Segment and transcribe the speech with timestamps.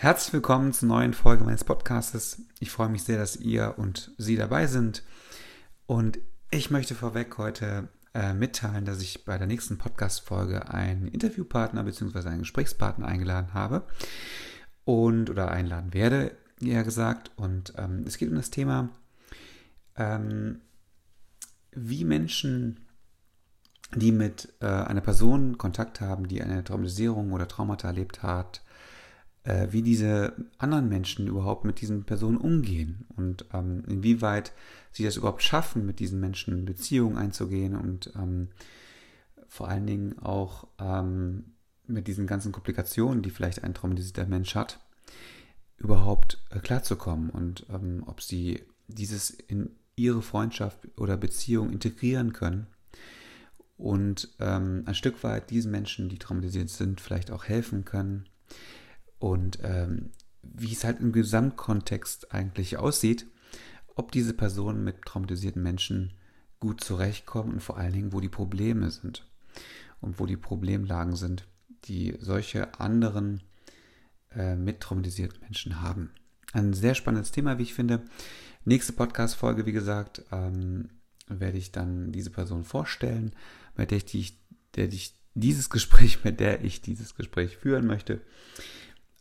[0.00, 2.40] Herzlich willkommen zur neuen Folge meines Podcastes.
[2.58, 5.02] Ich freue mich sehr, dass ihr und Sie dabei sind.
[5.84, 6.18] Und
[6.50, 12.30] ich möchte vorweg heute äh, mitteilen, dass ich bei der nächsten Podcast-Folge einen Interviewpartner bzw.
[12.30, 13.86] einen Gesprächspartner eingeladen habe
[14.86, 17.32] und oder einladen werde, eher gesagt.
[17.36, 18.88] Und ähm, es geht um das Thema,
[19.96, 20.62] ähm,
[21.72, 22.86] wie Menschen,
[23.94, 28.62] die mit äh, einer Person Kontakt haben, die eine Traumatisierung oder Traumata erlebt hat,
[29.44, 34.52] äh, wie diese anderen Menschen überhaupt mit diesen Personen umgehen und ähm, inwieweit
[34.92, 38.48] sie das überhaupt schaffen, mit diesen Menschen Beziehungen einzugehen und ähm,
[39.48, 41.44] vor allen Dingen auch ähm,
[41.86, 44.78] mit diesen ganzen Komplikationen, die vielleicht ein traumatisierter Mensch hat,
[45.78, 52.66] überhaupt äh, klarzukommen und ähm, ob sie dieses in ihre Freundschaft oder Beziehung integrieren können
[53.76, 58.26] und ähm, ein Stück weit diesen Menschen, die traumatisiert sind, vielleicht auch helfen können
[59.20, 60.10] und ähm,
[60.42, 63.26] wie es halt im Gesamtkontext eigentlich aussieht,
[63.94, 66.14] ob diese Personen mit traumatisierten Menschen
[66.58, 69.26] gut zurechtkommen und vor allen Dingen, wo die Probleme sind
[70.00, 71.46] und wo die Problemlagen sind,
[71.84, 73.42] die solche anderen
[74.34, 76.10] äh, mit traumatisierten Menschen haben.
[76.52, 78.02] Ein sehr spannendes Thema, wie ich finde.
[78.64, 80.88] Nächste Podcast-Folge, wie gesagt, ähm,
[81.28, 83.32] werde ich dann diese Person vorstellen,
[83.76, 84.32] mit der ich, die,
[84.74, 88.20] der ich dieses Gespräch, mit der ich dieses Gespräch führen möchte.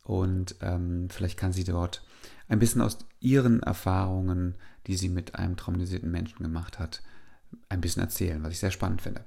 [0.09, 2.03] Und ähm, vielleicht kann sie dort
[2.47, 4.55] ein bisschen aus ihren Erfahrungen,
[4.87, 7.03] die sie mit einem traumatisierten Menschen gemacht hat,
[7.69, 9.23] ein bisschen erzählen, was ich sehr spannend finde.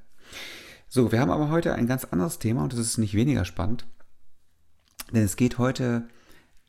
[0.89, 3.87] So, wir haben aber heute ein ganz anderes Thema und das ist nicht weniger spannend,
[5.13, 6.09] denn es geht heute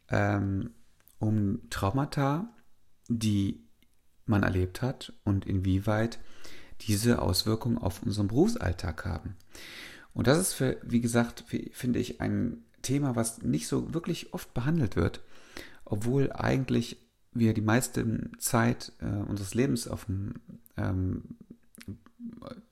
[0.09, 0.69] ähm,
[1.17, 2.53] um Traumata,
[3.07, 3.63] die
[4.27, 6.19] man erlebt hat und inwieweit
[6.81, 9.37] diese Auswirkungen auf unseren Berufsalltag haben.
[10.13, 14.53] Und das ist für, wie gesagt, finde ich ein Thema, was nicht so wirklich oft
[14.53, 15.21] behandelt wird,
[15.85, 16.97] obwohl eigentlich
[17.31, 20.35] wir die meiste Zeit äh, unseres Lebens auf dem,
[20.77, 21.23] ähm,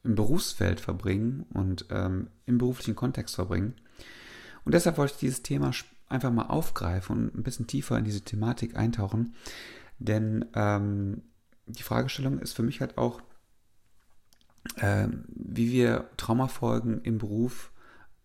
[0.03, 3.73] im Berufsfeld verbringen und ähm, im beruflichen Kontext verbringen.
[4.63, 5.71] Und deshalb wollte ich dieses Thema
[6.07, 9.33] einfach mal aufgreifen und ein bisschen tiefer in diese Thematik eintauchen.
[9.97, 11.23] Denn ähm,
[11.65, 13.21] die Fragestellung ist für mich halt auch,
[14.75, 17.71] äh, wie wir Traumafolgen im Beruf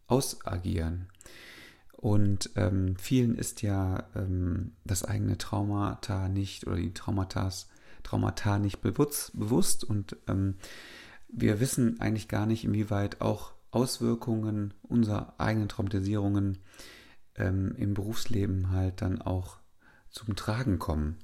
[0.06, 1.08] ausagieren.
[1.96, 7.68] Und ähm, vielen ist ja ähm, das eigene Traumata nicht oder die Traumatas,
[8.02, 10.56] Traumata nicht bewusst, bewusst und ähm,
[11.28, 16.58] wir wissen eigentlich gar nicht, inwieweit auch Auswirkungen unserer eigenen Traumatisierungen
[17.34, 19.58] ähm, im Berufsleben halt dann auch
[20.10, 21.18] zum Tragen kommen.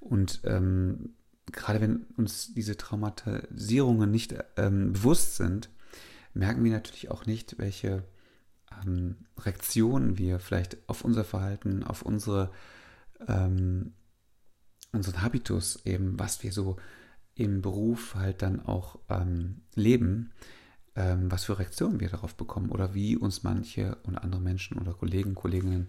[0.00, 1.14] Und ähm,
[1.46, 5.68] gerade wenn uns diese Traumatisierungen nicht ähm, bewusst sind,
[6.34, 8.04] merken wir natürlich auch nicht, welche
[8.84, 12.50] ähm, Reaktionen wir vielleicht auf unser Verhalten, auf unsere,
[13.28, 13.92] ähm,
[14.92, 16.76] unseren Habitus eben, was wir so
[17.34, 20.32] im Beruf halt dann auch ähm, leben,
[20.94, 24.92] ähm, was für Reaktionen wir darauf bekommen oder wie uns manche und andere Menschen oder
[24.92, 25.88] Kollegen, Kolleginnen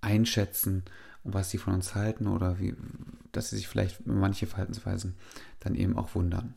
[0.00, 0.84] einschätzen
[1.24, 2.74] und was sie von uns halten oder wie,
[3.32, 5.16] dass sie sich vielleicht manche Verhaltensweisen
[5.60, 6.54] dann eben auch wundern.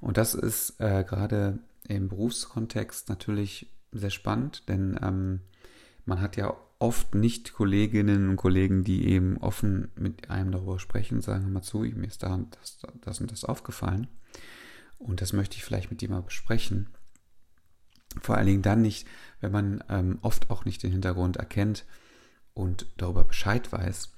[0.00, 5.40] Und das ist äh, gerade im Berufskontext natürlich sehr spannend, denn ähm,
[6.04, 11.16] man hat ja oft nicht Kolleginnen und Kollegen, die eben offen mit einem darüber sprechen
[11.16, 14.08] und sagen, hör mal zu, mir ist da das, das und das aufgefallen.
[14.98, 16.88] Und das möchte ich vielleicht mit dir mal besprechen.
[18.20, 19.06] Vor allen Dingen dann nicht,
[19.40, 21.84] wenn man ähm, oft auch nicht den Hintergrund erkennt
[22.52, 24.12] und darüber Bescheid weiß,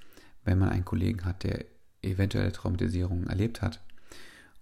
[0.44, 1.64] wenn man einen Kollegen hat, der
[2.02, 3.80] eventuelle Traumatisierung erlebt hat.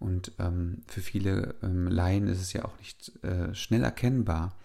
[0.02, 4.56] Und ähm, für viele ähm, Laien ist es ja auch nicht äh, schnell erkennbar,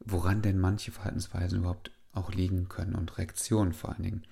[0.00, 4.22] woran denn manche Verhaltensweisen überhaupt auch liegen können und Reaktionen vor allen Dingen.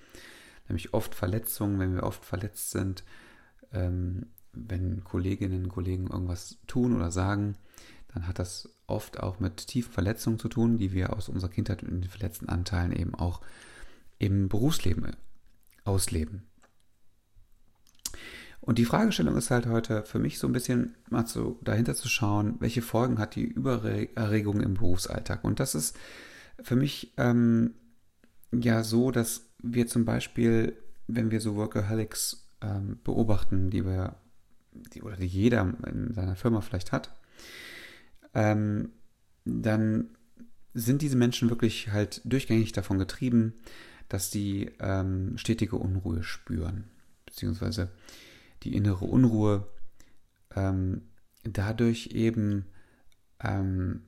[0.67, 3.03] Nämlich oft Verletzungen, wenn wir oft verletzt sind,
[3.71, 7.55] ähm, wenn Kolleginnen und Kollegen irgendwas tun oder sagen,
[8.13, 11.83] dann hat das oft auch mit tiefen Verletzungen zu tun, die wir aus unserer Kindheit
[11.83, 13.41] und den verletzten Anteilen eben auch
[14.17, 15.15] im Berufsleben
[15.85, 16.43] ausleben.
[18.61, 22.07] Und die Fragestellung ist halt heute für mich so ein bisschen mal so dahinter zu
[22.07, 25.43] schauen, welche Folgen hat die Übererregung im Berufsalltag.
[25.43, 25.97] Und das ist
[26.61, 27.73] für mich ähm,
[28.53, 30.77] ja so, dass wir zum Beispiel,
[31.07, 34.17] wenn wir so Workaholics ähm, beobachten, die wir,
[34.93, 37.19] die, oder die jeder in seiner Firma vielleicht hat,
[38.35, 38.91] ähm,
[39.43, 40.09] dann
[40.75, 43.53] sind diese Menschen wirklich halt durchgängig davon getrieben,
[44.07, 46.85] dass sie ähm, stetige Unruhe spüren,
[47.25, 47.89] beziehungsweise
[48.63, 49.67] die innere Unruhe
[50.55, 51.01] ähm,
[51.43, 52.65] dadurch eben
[53.43, 54.03] ähm,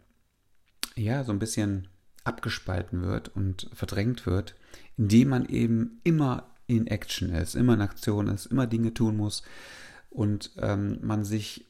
[0.96, 1.88] ja so ein bisschen
[2.24, 4.56] abgespalten wird und verdrängt wird,
[4.98, 9.44] indem man eben immer in Action ist, immer in Aktion ist, immer Dinge tun muss
[10.10, 11.66] und ähm, man sich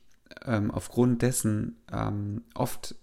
[0.45, 2.95] ähm, aufgrund dessen ähm, oft,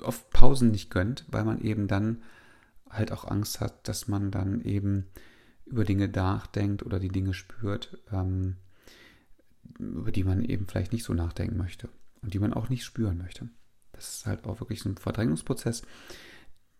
[0.00, 2.22] oft Pausen nicht gönnt, weil man eben dann
[2.88, 5.06] halt auch Angst hat, dass man dann eben
[5.66, 8.56] über Dinge nachdenkt oder die Dinge spürt, ähm,
[9.78, 11.88] über die man eben vielleicht nicht so nachdenken möchte
[12.22, 13.48] und die man auch nicht spüren möchte.
[13.92, 15.82] Das ist halt auch wirklich so ein Verdrängungsprozess,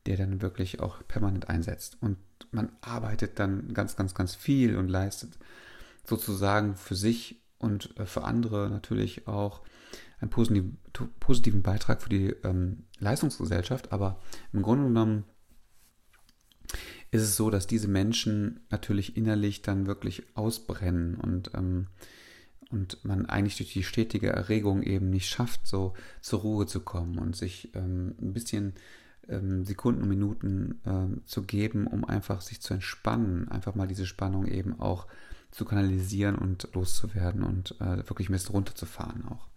[0.06, 1.96] der dann wirklich auch permanent einsetzt.
[2.00, 2.18] Und
[2.50, 5.38] man arbeitet dann ganz, ganz, ganz viel und leistet
[6.04, 9.62] sozusagen für sich und äh, für andere natürlich auch
[10.20, 13.92] einen positiven, Beitrag für die ähm, Leistungsgesellschaft.
[13.92, 14.20] Aber
[14.52, 15.24] im Grunde genommen
[17.10, 21.88] ist es so, dass diese Menschen natürlich innerlich dann wirklich ausbrennen und, ähm,
[22.70, 27.18] und man eigentlich durch die stetige Erregung eben nicht schafft, so zur Ruhe zu kommen
[27.18, 28.74] und sich ähm, ein bisschen
[29.28, 34.06] ähm, Sekunden und Minuten ähm, zu geben, um einfach sich zu entspannen, einfach mal diese
[34.06, 35.06] Spannung eben auch
[35.50, 39.48] zu kanalisieren und loszuwerden und äh, wirklich ein bisschen runterzufahren auch.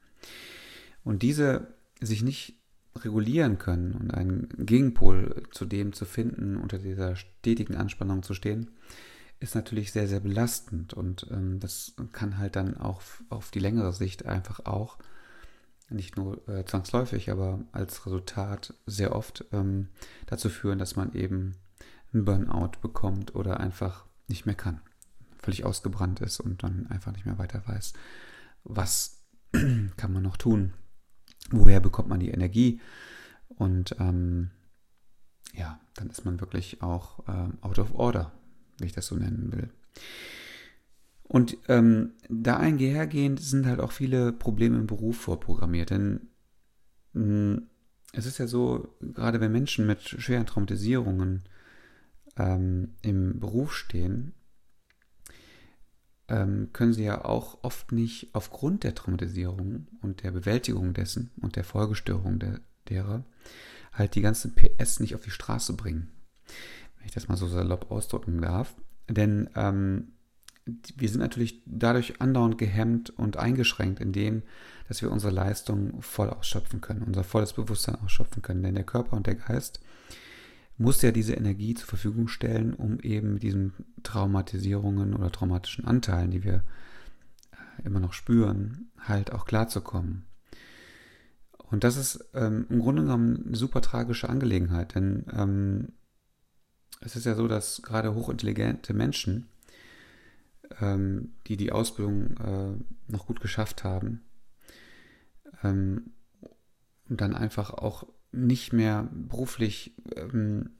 [1.04, 2.56] Und diese sich nicht
[2.96, 8.72] regulieren können und einen Gegenpol zu dem zu finden, unter dieser stetigen Anspannung zu stehen,
[9.40, 13.94] ist natürlich sehr, sehr belastend und ähm, das kann halt dann auch auf die längere
[13.94, 14.98] Sicht einfach auch
[15.90, 19.88] nicht nur äh, zwangsläufig, aber als Resultat sehr oft ähm,
[20.28, 21.56] dazu führen, dass man eben
[22.14, 24.82] einen Burnout bekommt oder einfach nicht mehr kann,
[25.40, 27.94] völlig ausgebrannt ist und dann einfach nicht mehr weiter weiß,
[28.64, 30.74] was kann man noch tun,
[31.50, 32.82] woher bekommt man die Energie?
[33.48, 34.52] Und ähm,
[35.54, 38.32] ja, dann ist man wirklich auch ähm, out of order,
[38.80, 39.70] wie ich das so nennen will.
[41.24, 45.92] Und ähm, da einhergehend sind halt auch viele Probleme im Beruf vorprogrammiert.
[45.92, 46.30] Denn
[47.14, 47.70] mh, hm,
[48.14, 51.44] es ist ja so, gerade wenn Menschen mit schweren Traumatisierungen
[52.38, 54.34] ähm, im Beruf stehen,
[56.28, 61.56] ähm, können sie ja auch oft nicht aufgrund der Traumatisierung und der Bewältigung dessen und
[61.56, 63.24] der Folgestörung der, derer
[63.94, 66.10] halt die ganzen PS nicht auf die Straße bringen.
[67.00, 68.76] Wenn ich das mal so salopp ausdrücken darf.
[69.10, 70.10] Denn ähm,
[70.96, 74.44] wir sind natürlich dadurch andauernd gehemmt und eingeschränkt in dem,
[74.88, 78.64] dass wir unsere Leistung voll ausschöpfen können, unser volles Bewusstsein ausschöpfen können.
[78.64, 79.80] Denn der Körper und der Geist
[80.78, 83.74] muss ja diese Energie zur Verfügung stellen, um eben mit diesen
[84.04, 86.64] Traumatisierungen oder traumatischen Anteilen, die wir
[87.52, 90.26] äh, immer noch spüren, halt auch klarzukommen.
[91.58, 95.90] Und das ist ähm, im Grunde genommen eine super tragische Angelegenheit, denn ähm,
[97.00, 99.48] es ist ja so, dass gerade hochintelligente Menschen,
[100.82, 104.22] ähm, die die Ausbildung äh, noch gut geschafft haben,
[105.64, 106.12] ähm,
[107.10, 110.72] und dann einfach auch nicht mehr beruflich ähm,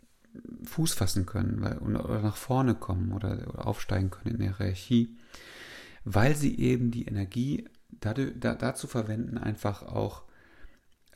[0.64, 5.18] Fuß fassen können weil, oder nach vorne kommen oder, oder, aufsteigen können in der Hierarchie,
[6.04, 10.24] weil sie eben die Energie dadurch, da, dazu verwenden, einfach auch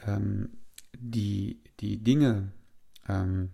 [0.05, 0.57] ähm,
[0.97, 2.51] die, die Dinge
[3.07, 3.51] ähm,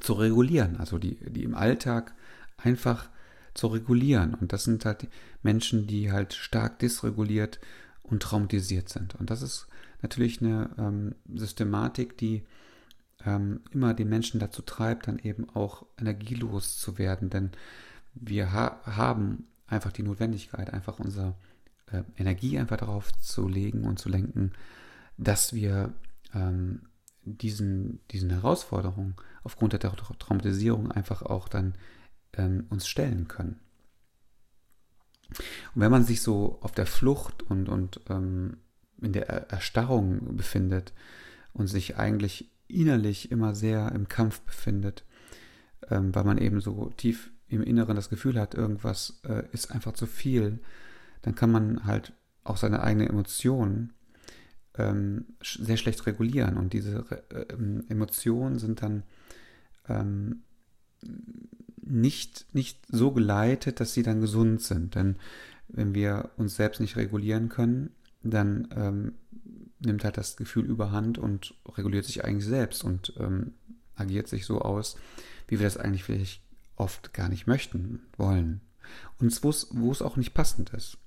[0.00, 2.14] zu regulieren, also die, die im Alltag
[2.56, 3.08] einfach
[3.54, 4.34] zu regulieren.
[4.34, 5.08] Und das sind halt
[5.42, 7.58] Menschen, die halt stark dysreguliert
[8.02, 9.14] und traumatisiert sind.
[9.16, 9.66] Und das ist
[10.02, 12.44] natürlich eine ähm, Systematik, die
[13.24, 17.30] ähm, immer den Menschen dazu treibt, dann eben auch energielos zu werden.
[17.30, 17.50] Denn
[18.14, 21.34] wir ha haben einfach die Notwendigkeit, einfach unsere
[21.90, 24.52] äh, Energie einfach darauf zu legen und zu lenken,
[25.16, 25.92] dass wir
[26.34, 26.82] ähm,
[27.36, 31.74] diesen, diesen Herausforderungen aufgrund der Traumatisierung einfach auch dann
[32.32, 33.60] ähm, uns stellen können.
[35.74, 38.58] Und wenn man sich so auf der Flucht und, und ähm,
[39.00, 40.92] in der Erstarrung befindet
[41.52, 45.04] und sich eigentlich innerlich immer sehr im Kampf befindet,
[45.90, 49.92] ähm, weil man eben so tief im Inneren das Gefühl hat, irgendwas äh, ist einfach
[49.92, 50.60] zu viel,
[51.22, 52.12] dann kann man halt
[52.44, 53.92] auch seine eigenen Emotionen
[54.78, 56.56] ähm, sehr schlecht regulieren.
[56.56, 57.52] Und diese äh,
[57.88, 59.02] Emotionen sind dann
[59.88, 60.42] ähm,
[61.82, 64.94] nicht, nicht so geleitet, dass sie dann gesund sind.
[64.94, 65.16] Denn
[65.68, 67.90] wenn wir uns selbst nicht regulieren können,
[68.22, 69.14] dann ähm,
[69.80, 73.54] nimmt halt das Gefühl überhand und reguliert sich eigentlich selbst und ähm,
[73.94, 74.96] agiert sich so aus,
[75.46, 76.42] wie wir das eigentlich vielleicht
[76.76, 78.60] oft gar nicht möchten, wollen.
[79.18, 80.98] Und wo es auch nicht passend ist.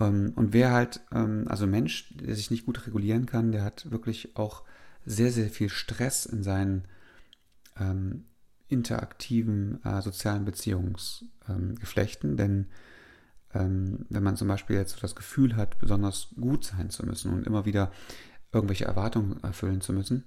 [0.00, 3.90] Ähm, und wer halt, ähm, also Mensch, der sich nicht gut regulieren kann, der hat
[3.90, 4.64] wirklich auch
[5.06, 6.84] sehr, sehr viel Stress in seinen
[7.78, 8.24] ähm,
[8.68, 12.66] interaktiven äh, sozialen Beziehungsgeflechten, ähm, denn
[13.52, 17.32] ähm, wenn man zum Beispiel jetzt so das Gefühl hat, besonders gut sein zu müssen
[17.32, 17.92] und immer wieder
[18.52, 20.24] irgendwelche Erwartungen erfüllen zu müssen,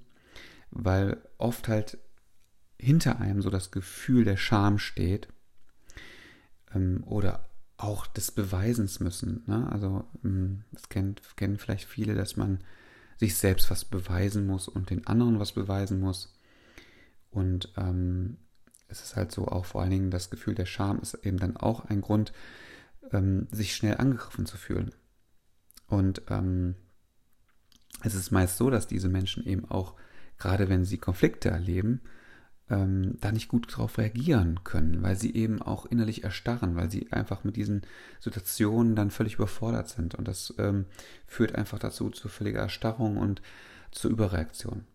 [0.72, 1.98] weil oft halt
[2.80, 5.28] hinter einem so das Gefühl der Scham steht
[6.74, 9.44] ähm, oder auch des Beweisens müssen.
[9.46, 9.70] Ne?
[9.72, 12.60] Also ähm, das kennt, kennen vielleicht viele, dass man
[13.18, 16.34] sich selbst was beweisen muss und den anderen was beweisen muss.
[17.30, 18.38] Und ähm,
[18.88, 21.58] es ist halt so auch vor allen Dingen das Gefühl der Scham ist eben dann
[21.58, 22.34] auch ein Grund,
[23.12, 24.92] ähm, sich schnell angegriffen zu fühlen.
[25.88, 26.76] Und ähm,
[28.04, 29.96] es ist meist so, dass diese Menschen eben auch,
[30.38, 32.02] gerade wenn sie Konflikte erleben,
[32.70, 37.12] ähm, da nicht gut darauf reagieren können, weil sie eben auch innerlich erstarren, weil sie
[37.12, 37.84] einfach mit diesen
[38.20, 40.16] Situationen dann völlig überfordert sind.
[40.16, 40.86] Und das ähm,
[41.26, 43.42] führt einfach dazu zu völliger Erstarrung und
[43.92, 44.86] zur Überreaktion.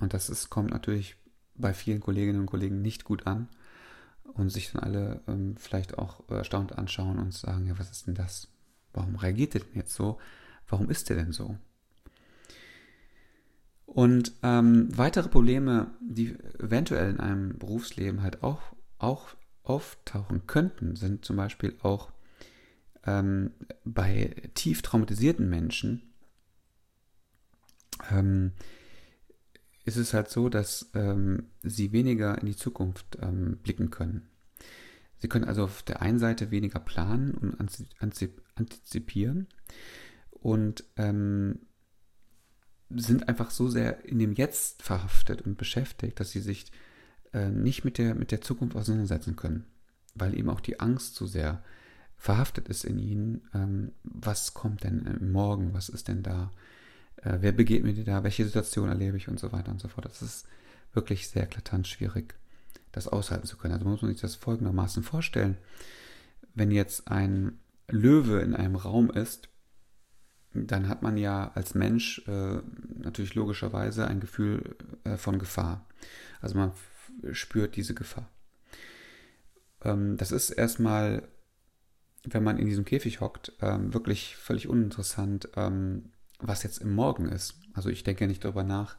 [0.00, 1.16] Und das ist, kommt natürlich
[1.54, 3.48] bei vielen Kolleginnen und Kollegen nicht gut an
[4.34, 8.14] und sich dann alle ähm, vielleicht auch erstaunt anschauen und sagen, ja, was ist denn
[8.14, 8.48] das?
[8.92, 10.18] Warum reagiert er denn jetzt so?
[10.68, 11.58] Warum ist er denn so?
[13.88, 18.60] Und ähm, weitere Probleme, die eventuell in einem Berufsleben halt auch,
[18.98, 19.28] auch
[19.62, 22.12] auftauchen könnten, sind zum Beispiel auch
[23.06, 23.52] ähm,
[23.84, 26.02] bei tief traumatisierten Menschen,
[28.10, 28.52] ähm,
[29.84, 34.28] ist es halt so, dass ähm, sie weniger in die Zukunft ähm, blicken können.
[35.16, 37.56] Sie können also auf der einen Seite weniger planen und
[38.54, 39.48] antizipieren
[40.30, 41.60] und ähm,
[42.90, 46.70] sind einfach so sehr in dem Jetzt verhaftet und beschäftigt, dass sie sich
[47.32, 49.64] äh, nicht mit der, mit der Zukunft auseinandersetzen können,
[50.14, 51.62] weil eben auch die Angst so sehr
[52.16, 53.42] verhaftet ist in ihnen.
[53.54, 55.74] Ähm, was kommt denn morgen?
[55.74, 56.50] Was ist denn da?
[57.16, 58.24] Äh, wer begegnet mir da?
[58.24, 60.06] Welche Situation erlebe ich und so weiter und so fort.
[60.06, 60.46] Das ist
[60.92, 62.34] wirklich sehr eklatant schwierig,
[62.92, 63.74] das aushalten zu können.
[63.74, 65.56] Also muss man sich das folgendermaßen vorstellen.
[66.54, 69.48] Wenn jetzt ein Löwe in einem Raum ist,
[70.54, 72.58] dann hat man ja als Mensch äh,
[72.96, 75.86] natürlich logischerweise ein Gefühl äh, von Gefahr.
[76.40, 76.72] Also man
[77.32, 78.28] spürt diese Gefahr.
[79.82, 81.28] Ähm, das ist erstmal,
[82.24, 87.26] wenn man in diesem Käfig hockt, ähm, wirklich völlig uninteressant, ähm, was jetzt im Morgen
[87.28, 87.54] ist.
[87.74, 88.96] Also ich denke nicht darüber nach,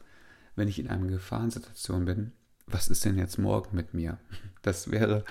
[0.56, 2.32] wenn ich in einer Gefahrensituation bin,
[2.66, 4.18] was ist denn jetzt morgen mit mir?
[4.62, 5.24] Das wäre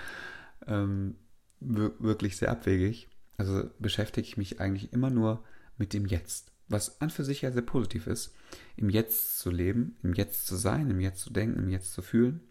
[0.65, 1.15] ähm,
[1.59, 3.09] wirklich sehr abwegig.
[3.38, 5.43] Also beschäftige ich mich eigentlich immer nur mit
[5.93, 6.51] dem Jetzt.
[6.67, 8.33] Was an für sich ja sehr positiv ist,
[8.75, 12.01] im Jetzt zu leben, im Jetzt zu sein, im Jetzt zu denken, im Jetzt zu
[12.01, 12.41] fühlen.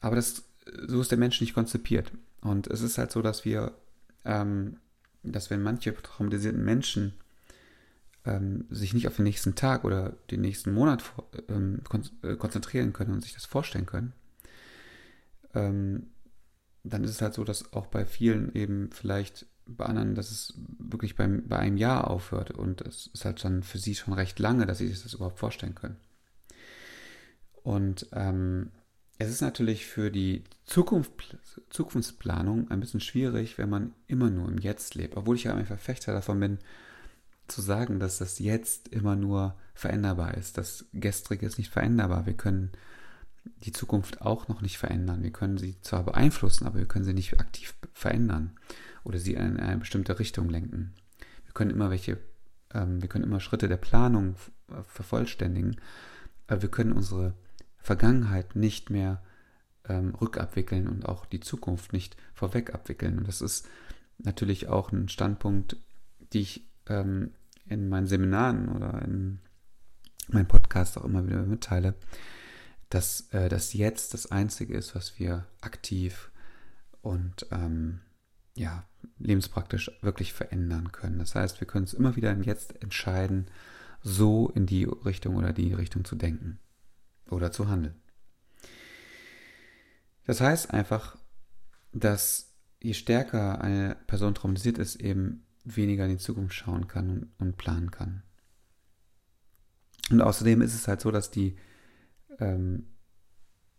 [0.00, 0.44] Aber das,
[0.86, 2.12] so ist der Mensch nicht konzipiert.
[2.40, 3.74] Und es ist halt so, dass wir,
[4.24, 4.76] ähm,
[5.22, 7.14] dass wenn manche traumatisierten Menschen
[8.24, 11.02] ähm, sich nicht auf den nächsten Tag oder den nächsten Monat
[11.48, 11.80] ähm,
[12.22, 14.12] äh, konzentrieren können und sich das vorstellen können,
[15.54, 16.10] ähm,
[16.84, 19.46] dann ist es halt so, dass auch bei vielen eben vielleicht
[19.76, 22.50] bei anderen, dass es wirklich beim, bei einem Jahr aufhört.
[22.50, 25.38] Und es ist halt dann für sie schon recht lange, dass sie sich das überhaupt
[25.38, 25.96] vorstellen können.
[27.62, 28.70] Und ähm,
[29.18, 31.36] es ist natürlich für die Zukunft,
[31.68, 35.16] Zukunftsplanung ein bisschen schwierig, wenn man immer nur im Jetzt lebt.
[35.16, 36.58] Obwohl ich ja ein Verfechter davon bin,
[37.48, 40.56] zu sagen, dass das Jetzt immer nur veränderbar ist.
[40.56, 42.26] Das Gestrige ist nicht veränderbar.
[42.26, 42.70] Wir können
[43.64, 45.22] die Zukunft auch noch nicht verändern.
[45.22, 48.52] Wir können sie zwar beeinflussen, aber wir können sie nicht aktiv verändern
[49.04, 50.94] oder sie in eine bestimmte Richtung lenken.
[51.44, 52.18] Wir können immer welche,
[52.72, 54.36] ähm, wir können immer Schritte der Planung
[54.68, 55.80] äh, vervollständigen,
[56.46, 57.34] aber wir können unsere
[57.78, 59.22] Vergangenheit nicht mehr
[59.88, 63.18] ähm, rückabwickeln und auch die Zukunft nicht vorweg abwickeln.
[63.18, 63.68] Und das ist
[64.18, 65.76] natürlich auch ein Standpunkt,
[66.32, 67.32] die ich ähm,
[67.66, 69.40] in meinen Seminaren oder in
[70.28, 71.94] meinem Podcast auch immer wieder mitteile,
[72.88, 76.30] dass äh, das Jetzt das Einzige ist, was wir aktiv
[77.02, 78.00] und ähm,
[78.54, 78.84] ja,
[79.18, 81.18] lebenspraktisch wirklich verändern können.
[81.18, 83.46] Das heißt, wir können es immer wieder jetzt entscheiden,
[84.02, 86.58] so in die Richtung oder die Richtung zu denken
[87.28, 87.94] oder zu handeln.
[90.26, 91.16] Das heißt einfach,
[91.92, 97.56] dass je stärker eine Person traumatisiert ist, eben weniger in die Zukunft schauen kann und,
[97.56, 98.22] planen kann.
[100.10, 101.56] Und außerdem ist es halt so, dass die,
[102.38, 102.86] ähm,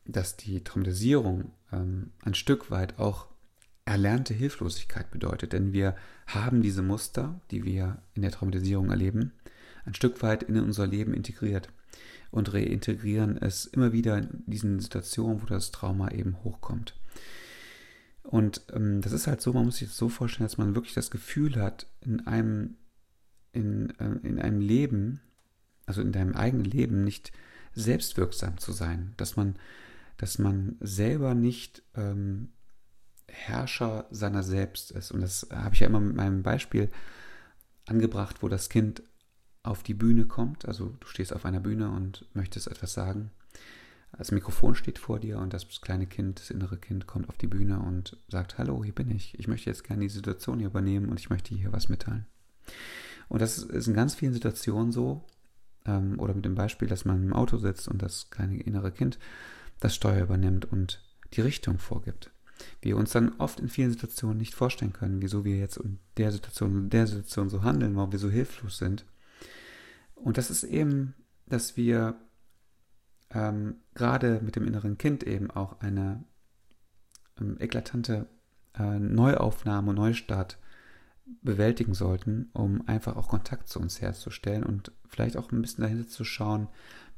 [0.06, 3.31] dass die Traumatisierung ähm, ein Stück weit auch
[3.86, 5.54] erlernte Hilflosigkeit bedeutet.
[5.54, 5.96] Denn wir
[6.28, 9.34] haben diese Muster, die wir in der Traumatisierung erleben,
[9.86, 11.70] ein Stück weit in unser Leben integriert
[12.30, 16.96] und reintegrieren es immer wieder in diesen Situationen, wo das Trauma eben hochkommt.
[18.24, 20.94] Und ähm, das ist halt so, man muss sich das so vorstellen, dass man wirklich
[20.94, 22.78] das Gefühl hat, in einem,
[23.52, 25.22] in, äh, in einem Leben,
[25.86, 27.32] also in deinem eigenen Leben, nicht
[27.74, 29.56] selbstwirksam zu sein, dass man,
[30.18, 32.50] dass man selber nicht ähm,
[33.32, 35.12] Herrscher seiner selbst ist.
[35.12, 36.90] Und das habe ich ja immer mit meinem Beispiel
[37.88, 39.04] angebracht, wo das Kind
[39.64, 40.66] auf die Bühne kommt.
[40.66, 43.32] Also du stehst auf einer Bühne und möchtest etwas sagen.
[44.18, 47.48] Das Mikrofon steht vor dir und das kleine Kind, das innere Kind kommt auf die
[47.48, 49.40] Bühne und sagt, hallo, hier bin ich.
[49.40, 52.26] Ich möchte jetzt gerne die Situation hier übernehmen und ich möchte hier was mitteilen.
[53.30, 55.26] Und das ist in ganz vielen Situationen so,
[55.86, 59.18] ähm, oder mit dem Beispiel, dass man im Auto sitzt und das kleine innere Kind
[59.80, 61.02] das Steuer übernimmt und
[61.34, 62.32] die Richtung vorgibt.
[62.82, 66.32] Wir uns dann oft in vielen Situationen nicht vorstellen können, wieso wir jetzt in der
[66.32, 69.06] Situation und der Situation so handeln, warum wir so hilflos sind.
[70.16, 71.16] Und das ist eben,
[71.48, 72.16] dass wir
[73.32, 76.24] ähm, gerade mit dem inneren Kind eben auch eine
[77.40, 78.28] ähm, eklatante
[78.78, 80.58] äh, Neuaufnahme, Neustart
[81.42, 86.08] bewältigen sollten, um einfach auch Kontakt zu uns herzustellen und vielleicht auch ein bisschen dahinter
[86.08, 86.68] zu schauen,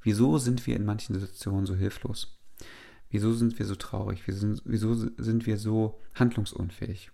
[0.01, 2.39] wieso sind wir in manchen Situationen so hilflos?
[3.13, 4.23] Wieso sind wir so traurig?
[4.25, 7.11] Wieso, wieso sind wir so handlungsunfähig?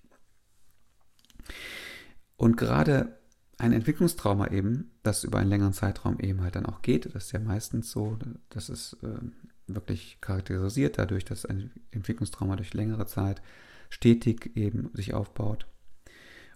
[2.38, 3.20] Und gerade
[3.58, 7.32] ein Entwicklungstrauma eben, das über einen längeren Zeitraum eben halt dann auch geht, das ist
[7.34, 9.20] ja meistens so, das ist äh,
[9.68, 13.42] wirklich charakterisiert dadurch, dass ein Entwicklungstrauma durch längere Zeit
[13.90, 15.68] stetig eben sich aufbaut.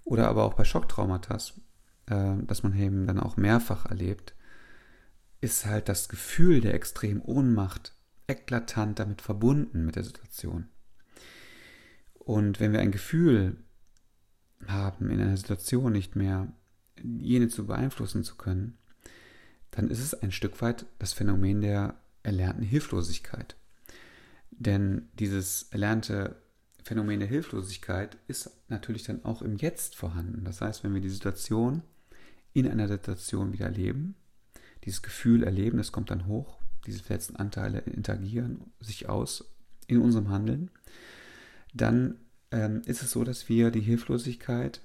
[0.05, 1.37] Oder aber auch bei Schocktraumata,
[2.05, 4.35] äh, dass man eben dann auch mehrfach erlebt,
[5.41, 7.93] ist halt das Gefühl der extremen Ohnmacht
[8.27, 10.69] eklatant damit verbunden mit der Situation.
[12.13, 13.57] Und wenn wir ein Gefühl
[14.67, 16.53] haben, in einer Situation nicht mehr
[17.01, 18.77] jene zu beeinflussen zu können,
[19.71, 23.57] dann ist es ein Stück weit das Phänomen der erlernten Hilflosigkeit.
[24.51, 26.41] Denn dieses erlernte
[26.83, 30.45] Phänomen der Hilflosigkeit ist natürlich dann auch im Jetzt vorhanden.
[30.45, 31.81] Das heißt, wenn wir die Situation
[32.53, 34.15] in einer Situation wieder erleben,
[34.85, 39.45] dieses Gefühl erleben, das kommt dann hoch, diese verletzten Anteile interagieren sich aus
[39.87, 40.71] in unserem Handeln,
[41.73, 42.15] dann
[42.51, 44.81] ähm, ist es so, dass wir die Hilflosigkeit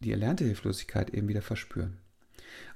[0.00, 1.98] die erlernte Hilflosigkeit eben wieder verspüren.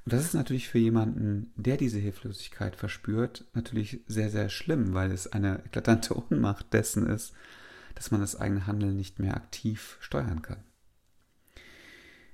[0.05, 5.13] Und das ist natürlich für jemanden, der diese Hilflosigkeit verspürt, natürlich sehr, sehr schlimm, weil
[5.13, 7.33] es eine eklatante Ohnmacht dessen ist,
[7.95, 10.63] dass man das eigene Handeln nicht mehr aktiv steuern kann.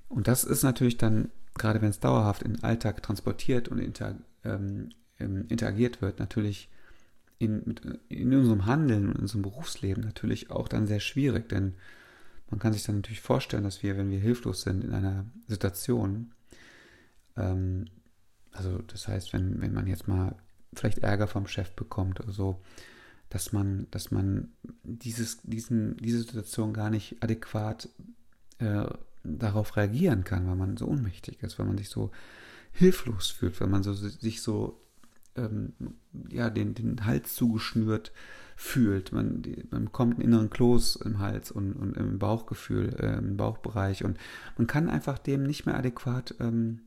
[0.09, 4.17] Und das ist natürlich dann, gerade wenn es dauerhaft in den Alltag transportiert und inter,
[4.45, 6.68] ähm, ähm interagiert wird, natürlich
[7.38, 7.76] in,
[8.09, 11.74] in unserem Handeln und in unserem Berufsleben natürlich auch dann sehr schwierig, denn
[12.50, 16.33] man kann sich dann natürlich vorstellen, dass wir, wenn wir hilflos sind in einer Situation,
[17.37, 17.87] ähm,
[18.52, 20.35] also das heißt, wenn, wenn man jetzt mal
[20.74, 22.61] vielleicht Ärger vom Chef bekommt oder so,
[23.28, 24.48] dass man, dass man
[24.83, 27.88] dieses, diesen, diese Situation gar nicht adäquat
[28.59, 28.87] äh,
[29.22, 32.11] darauf reagieren kann, weil man so ohnmächtig ist, weil man sich so
[32.72, 34.81] hilflos fühlt, weil man so, sich so
[35.37, 35.73] ähm,
[36.31, 38.12] ja, den, den Hals zugeschnürt
[38.57, 39.12] fühlt.
[39.12, 43.37] Man, die, man bekommt einen inneren Kloß im Hals und, und im Bauchgefühl, äh, im
[43.37, 44.19] Bauchbereich und
[44.57, 46.81] man kann einfach dem nicht mehr adäquat ähm,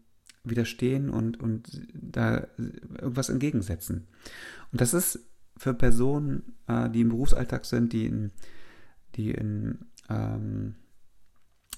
[0.44, 4.08] widerstehen und, und da irgendwas entgegensetzen.
[4.72, 5.20] Und das ist
[5.56, 8.32] für Personen, äh, die im Berufsalltag sind, die in,
[9.16, 10.76] die in ähm,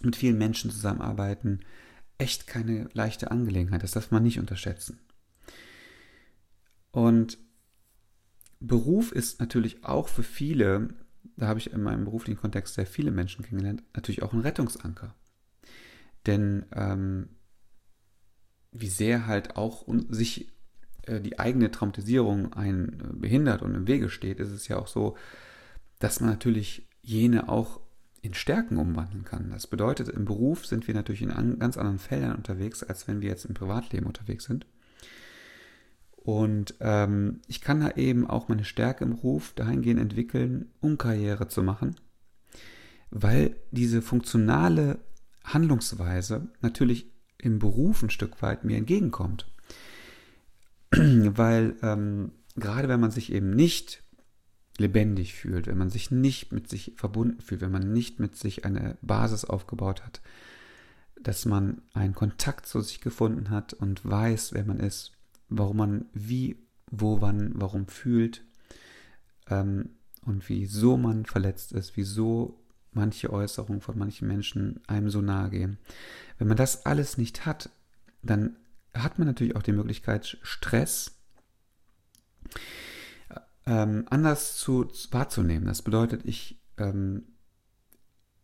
[0.01, 1.61] mit vielen Menschen zusammenarbeiten,
[2.17, 3.83] echt keine leichte Angelegenheit.
[3.83, 4.99] Das darf man nicht unterschätzen.
[6.93, 7.39] Und
[8.59, 10.89] Beruf ist natürlich auch für viele,
[11.35, 15.13] da habe ich in meinem beruflichen Kontext sehr viele Menschen kennengelernt, natürlich auch ein Rettungsanker.
[16.27, 17.29] Denn ähm,
[18.71, 20.53] wie sehr halt auch sich
[21.07, 24.87] äh, die eigene Traumatisierung einen äh, behindert und im Wege steht, ist es ja auch
[24.87, 25.17] so,
[25.97, 27.81] dass man natürlich jene auch
[28.21, 29.49] in Stärken umwandeln kann.
[29.49, 33.19] Das bedeutet, im Beruf sind wir natürlich in an, ganz anderen Feldern unterwegs, als wenn
[33.19, 34.67] wir jetzt im Privatleben unterwegs sind.
[36.23, 41.49] Und ähm, ich kann da eben auch meine Stärke im Ruf dahingehend entwickeln, um Karriere
[41.49, 41.95] zu machen,
[43.11, 44.99] weil diese funktionale
[45.43, 49.51] Handlungsweise natürlich im Beruf ein Stück weit mir entgegenkommt.
[50.91, 54.03] weil ähm, gerade wenn man sich eben nicht
[54.77, 58.65] lebendig fühlt, wenn man sich nicht mit sich verbunden fühlt, wenn man nicht mit sich
[58.65, 60.21] eine Basis aufgebaut hat,
[61.21, 65.11] dass man einen Kontakt zu sich gefunden hat und weiß, wer man ist,
[65.49, 66.57] warum man wie,
[66.91, 68.43] wo, wann, warum fühlt
[69.49, 69.89] ähm,
[70.21, 72.59] und wieso man verletzt ist, wieso
[72.91, 75.77] manche Äußerungen von manchen Menschen einem so nahe gehen.
[76.37, 77.69] Wenn man das alles nicht hat,
[78.21, 78.55] dann
[78.93, 81.19] hat man natürlich auch die Möglichkeit, Stress
[83.65, 85.65] ähm, anders zu, wahrzunehmen.
[85.65, 87.23] Das bedeutet, ich, ähm,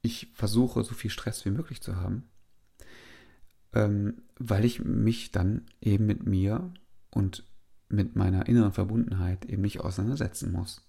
[0.01, 2.29] ich versuche, so viel Stress wie möglich zu haben,
[3.73, 6.73] ähm, weil ich mich dann eben mit mir
[7.11, 7.43] und
[7.89, 10.85] mit meiner inneren Verbundenheit eben nicht auseinandersetzen muss.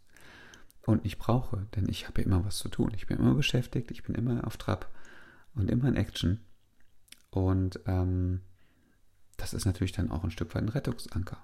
[0.87, 2.93] Und nicht brauche, denn ich habe ja immer was zu tun.
[2.95, 4.91] Ich bin immer beschäftigt, ich bin immer auf Trab
[5.55, 6.41] und immer in Action.
[7.31, 8.41] Und ähm,
[9.37, 11.39] das ist natürlich dann auch ein Stück weit ein Rettungsanker.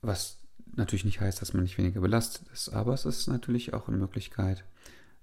[0.00, 0.38] Was
[0.76, 3.96] natürlich nicht heißt, dass man nicht weniger belastet ist, aber es ist natürlich auch eine
[3.96, 4.64] Möglichkeit,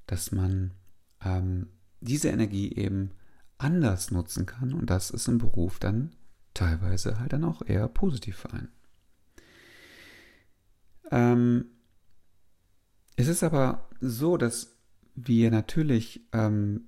[0.06, 0.71] dass man
[1.23, 1.67] ähm,
[2.01, 3.12] diese Energie eben
[3.58, 6.13] anders nutzen kann und das ist im Beruf dann
[6.58, 8.70] teilweise halt dann auch eher positiv für.
[11.12, 11.65] Ähm,
[13.15, 14.76] es ist aber so, dass
[15.15, 16.88] wir natürlich, ähm,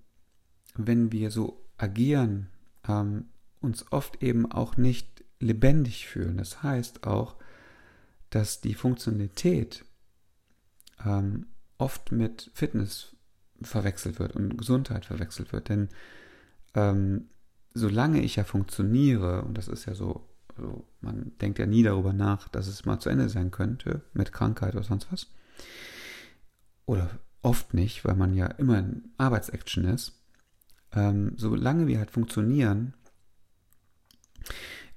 [0.76, 2.50] wenn wir so agieren,
[2.88, 3.26] ähm,
[3.62, 6.38] uns oft eben auch nicht lebendig fühlen.
[6.38, 7.36] Das heißt auch,
[8.30, 9.86] dass die Funktionalität
[11.06, 13.16] ähm, oft mit Fitness
[13.62, 15.70] verwechselt wird und Gesundheit verwechselt wird.
[15.70, 15.90] Denn
[16.76, 17.30] ähm,
[17.74, 22.14] solange ich ja funktioniere, und das ist ja so, also man denkt ja nie darüber
[22.14, 25.28] nach, dass es mal zu Ende sein könnte mit Krankheit oder sonst was.
[26.86, 27.10] Oder
[27.42, 30.20] oft nicht, weil man ja immer in Arbeitsaction ist.
[30.92, 32.94] Ähm, solange wir halt funktionieren,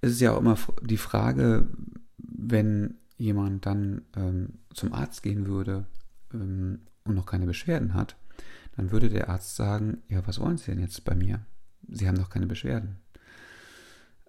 [0.00, 1.68] ist es ja auch immer die Frage,
[2.16, 5.86] wenn jemand dann ähm, zum Arzt gehen würde
[6.32, 8.16] ähm, und noch keine Beschwerden hat,
[8.76, 11.44] dann würde der Arzt sagen, ja, was wollen Sie denn jetzt bei mir?
[11.88, 12.98] Sie haben noch keine Beschwerden.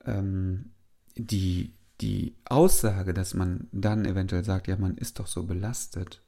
[0.05, 0.71] Ähm,
[1.15, 6.21] die, die Aussage, dass man dann eventuell sagt, ja, man ist doch so belastet,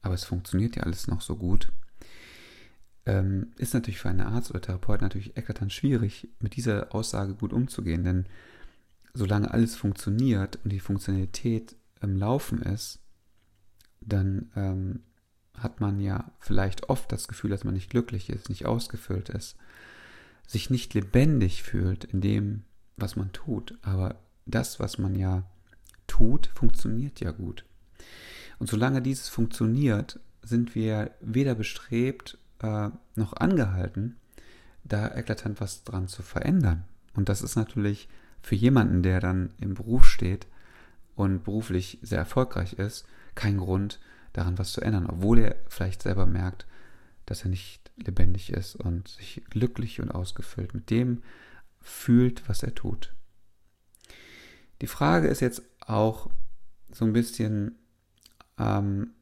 [0.00, 1.72] aber es funktioniert ja alles noch so gut,
[3.04, 7.52] ähm, ist natürlich für einen Arzt oder Therapeut natürlich eklatant schwierig, mit dieser Aussage gut
[7.52, 8.26] umzugehen, denn
[9.14, 13.00] solange alles funktioniert und die Funktionalität im Laufen ist,
[14.00, 15.00] dann ähm,
[15.54, 19.56] hat man ja vielleicht oft das Gefühl, dass man nicht glücklich ist, nicht ausgefüllt ist,
[20.46, 22.64] sich nicht lebendig fühlt in dem,
[22.96, 23.78] was man tut.
[23.82, 25.44] Aber das, was man ja
[26.06, 27.64] tut, funktioniert ja gut.
[28.58, 34.16] Und solange dieses funktioniert, sind wir weder bestrebt äh, noch angehalten,
[34.84, 36.84] da eklatant was dran zu verändern.
[37.14, 38.08] Und das ist natürlich
[38.42, 40.46] für jemanden, der dann im Beruf steht
[41.14, 44.00] und beruflich sehr erfolgreich ist, kein Grund,
[44.32, 46.66] daran was zu ändern, obwohl er vielleicht selber merkt,
[47.26, 51.22] dass er nicht lebendig ist und sich glücklich und ausgefüllt mit dem
[51.80, 53.14] fühlt, was er tut.
[54.80, 56.30] Die Frage ist jetzt auch
[56.90, 57.76] so ein bisschen
[58.58, 59.12] ähm,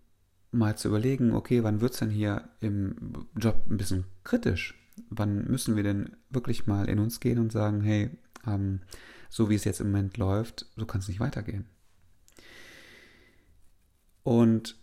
[0.52, 4.74] mal zu überlegen, okay, wann wird es denn hier im Job ein bisschen kritisch?
[5.08, 8.10] Wann müssen wir denn wirklich mal in uns gehen und sagen, hey,
[8.46, 8.80] ähm,
[9.28, 11.66] so wie es jetzt im Moment läuft, so kann es nicht weitergehen.
[14.22, 14.76] Und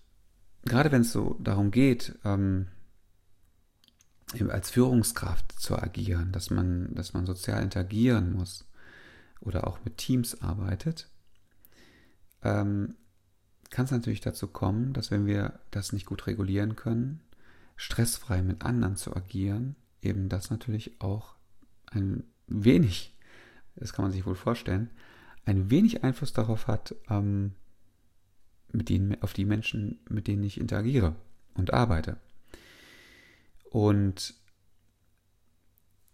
[0.65, 2.67] gerade wenn es so darum geht, ähm,
[4.49, 8.65] als Führungskraft zu agieren, dass man, dass man sozial interagieren muss
[9.39, 11.09] oder auch mit Teams arbeitet,
[12.43, 12.95] ähm,
[13.69, 17.21] kann es natürlich dazu kommen, dass wenn wir das nicht gut regulieren können,
[17.75, 21.35] stressfrei mit anderen zu agieren, eben das natürlich auch
[21.85, 23.15] ein wenig,
[23.75, 24.89] das kann man sich wohl vorstellen,
[25.45, 27.53] ein wenig Einfluss darauf hat, ähm,
[28.71, 31.15] mit denen, auf die Menschen, mit denen ich interagiere
[31.53, 32.17] und arbeite.
[33.69, 34.33] Und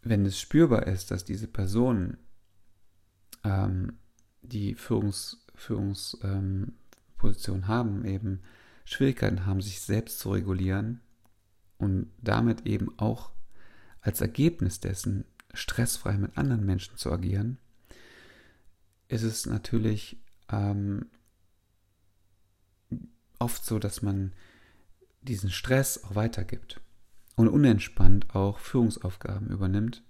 [0.02, 2.18] wenn es spürbar ist, dass diese Personen
[3.44, 4.00] ähm,
[4.42, 8.42] die Führungs, Führungsposition ähm, haben, eben
[8.86, 11.00] Schwierigkeiten haben, sich selbst zu regulieren
[11.78, 13.32] und damit eben auch
[14.02, 17.60] als Ergebnis dessen stressfrei mit anderen Menschen zu agieren,
[19.08, 20.18] ist es natürlich
[20.50, 21.06] ähm,
[23.40, 24.34] oft so, dass man
[25.22, 26.82] diesen Stress auch weitergibt
[27.36, 30.04] und unentspannt auch Führungsaufgaben übernimmt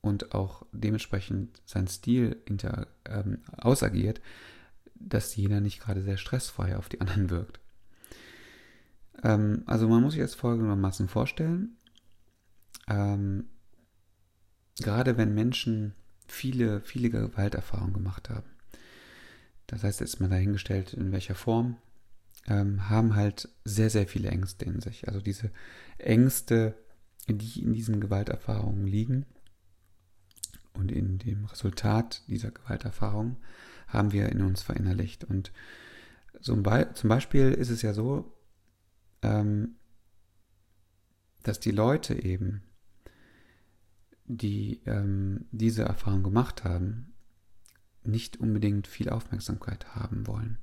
[0.00, 4.20] und auch dementsprechend seinen Stil inter, ähm, ausagiert,
[4.94, 7.60] dass jener nicht gerade sehr stressfrei auf die anderen wirkt.
[9.22, 11.76] Ähm, also man muss sich das folgendermaßen vorstellen.
[12.88, 13.46] Ähm,
[14.80, 15.94] gerade wenn Menschen
[16.26, 18.46] viele, viele Gewalterfahrungen gemacht haben,
[19.66, 21.76] das heißt, jetzt mal dahingestellt, in welcher Form,
[22.46, 25.08] ähm, haben halt sehr, sehr viele Ängste in sich.
[25.08, 25.50] Also diese
[25.98, 26.76] Ängste,
[27.28, 29.26] die in diesen Gewalterfahrungen liegen
[30.72, 33.36] und in dem Resultat dieser Gewalterfahrung
[33.88, 35.24] haben wir in uns verinnerlicht.
[35.24, 35.52] Und
[36.40, 38.32] zum Beispiel ist es ja so,
[39.22, 39.76] ähm,
[41.42, 42.62] dass die Leute eben,
[44.24, 47.14] die ähm, diese Erfahrung gemacht haben,
[48.02, 50.58] nicht unbedingt viel Aufmerksamkeit haben wollen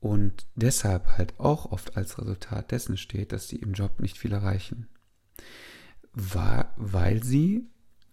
[0.00, 4.32] und deshalb halt auch oft als Resultat dessen steht, dass sie im Job nicht viel
[4.32, 4.86] erreichen.
[6.12, 7.68] War, weil sie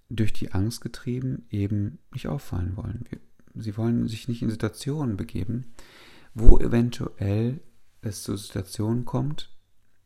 [0.10, 3.06] durch die Angst getrieben eben nicht auffallen wollen.
[3.56, 5.74] Sie wollen sich nicht in Situationen begeben,
[6.34, 7.62] wo eventuell
[8.02, 9.56] es zu Situationen kommt,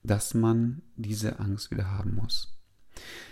[0.04, 2.58] dass man diese Angst wieder haben muss.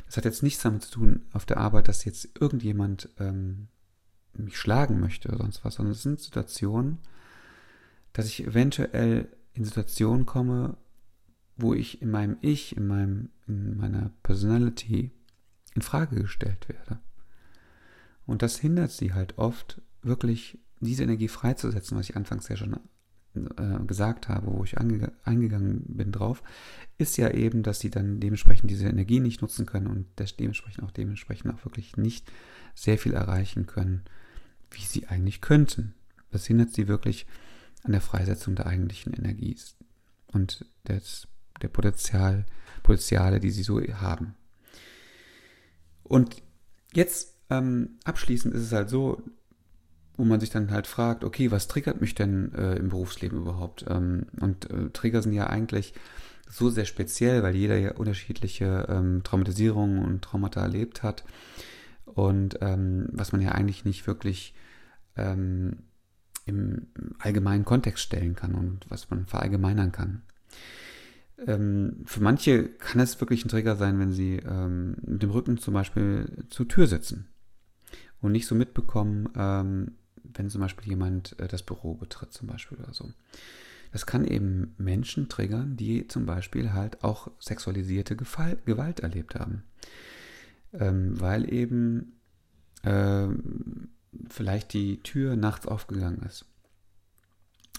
[0.05, 3.67] Das hat jetzt nichts damit zu tun auf der Arbeit, dass jetzt irgendjemand ähm,
[4.33, 6.99] mich schlagen möchte oder sonst was, sondern es sind Situationen,
[8.17, 10.75] dass ich eventuell in Situationen komme,
[11.56, 15.12] wo ich in meinem Ich, in meinem, in meiner Personality
[15.75, 16.99] in Frage gestellt werde.
[18.25, 22.80] Und das hindert sie halt oft, wirklich diese Energie freizusetzen, was ich anfangs ja schon
[23.36, 26.41] äh, gesagt habe, wo ich eingegangen bin drauf,
[26.97, 30.08] ist ja eben, dass sie dann dementsprechend diese Energie nicht nutzen können und
[30.39, 32.32] dementsprechend auch dementsprechend auch wirklich nicht
[32.73, 34.06] sehr viel erreichen können,
[34.71, 35.93] wie sie eigentlich könnten.
[36.32, 37.27] Das hindert sie wirklich
[37.88, 39.58] an der Freisetzung der eigentlichen Energie
[40.32, 41.28] und des,
[41.62, 42.45] der Potenzial,
[42.84, 44.36] Potenziale, die sie so haben.
[46.04, 46.41] Und
[46.93, 49.21] jetzt ähm, abschließend ist es halt so,
[50.15, 53.86] wo man sich dann halt fragt, okay, was triggert mich denn äh, im Berufsleben überhaupt?
[53.88, 55.93] Ähm, und äh, Trigger sind ja eigentlich
[56.50, 61.23] so sehr speziell, weil jeder ja unterschiedliche ähm, Traumatisierungen und Traumata erlebt hat
[62.06, 64.54] und ähm, was man ja eigentlich nicht wirklich
[65.17, 65.84] ähm,
[66.47, 66.88] im
[67.19, 70.23] allgemeinen Kontext stellen kann und was man verallgemeinern kann.
[71.45, 75.57] Ähm, für manche kann es wirklich ein Trigger sein, wenn sie ähm, mit dem Rücken
[75.57, 77.27] zum Beispiel zur Tür sitzen
[78.21, 79.91] und nicht so mitbekommen, ähm,
[80.23, 83.12] wenn zum Beispiel jemand äh, das Büro betritt zum Beispiel oder so.
[83.91, 89.63] Das kann eben Menschen triggern, die zum Beispiel halt auch sexualisierte Gefall, Gewalt erlebt haben.
[90.73, 92.17] Ähm, weil eben
[92.83, 93.27] äh,
[94.30, 96.45] vielleicht die Tür nachts aufgegangen ist.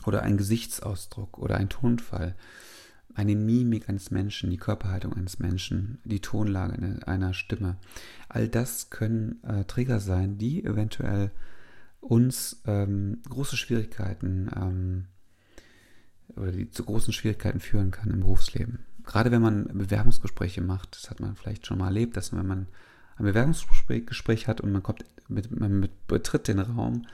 [0.06, 2.34] Oder ein Gesichtsausdruck oder ein Tonfall,
[3.14, 7.76] eine Mimik eines Menschen, die Körperhaltung eines Menschen, die Tonlage einer Stimme.
[8.28, 11.32] All das können äh, Trigger sein, die eventuell
[12.00, 15.04] uns ähm, große Schwierigkeiten ähm,
[16.36, 18.84] oder die zu großen Schwierigkeiten führen kann im Berufsleben.
[19.04, 22.68] Gerade wenn man Bewerbungsgespräche macht, das hat man vielleicht schon mal erlebt, dass wenn man
[23.18, 27.06] ein Bewerbungsgespräch hat und man kommt mit, man betritt den Raum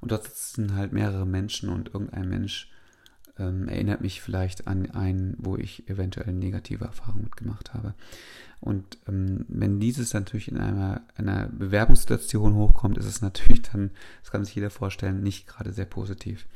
[0.00, 2.70] und dort sitzen halt mehrere Menschen und irgendein Mensch
[3.38, 7.94] ähm, erinnert mich vielleicht an einen, wo ich eventuell negative Erfahrungen mitgemacht habe.
[8.60, 13.90] Und ähm, wenn dieses natürlich in einer, einer Bewerbungssituation hochkommt, ist es natürlich dann,
[14.22, 16.46] das kann sich jeder vorstellen, nicht gerade sehr positiv.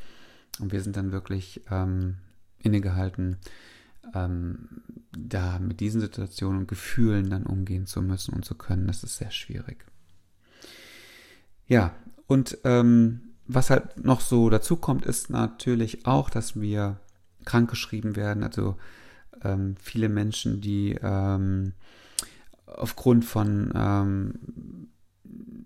[0.61, 2.17] Und wir sind dann wirklich ähm,
[2.59, 3.38] innegehalten,
[4.14, 4.69] ähm,
[5.17, 8.87] da mit diesen Situationen und Gefühlen dann umgehen zu müssen und zu können.
[8.87, 9.85] Das ist sehr schwierig.
[11.67, 11.95] Ja,
[12.27, 16.99] und ähm, was halt noch so dazu kommt, ist natürlich auch, dass wir
[17.45, 18.43] krankgeschrieben werden.
[18.43, 18.77] Also
[19.43, 21.73] ähm, viele Menschen, die ähm,
[22.67, 24.88] aufgrund von ähm,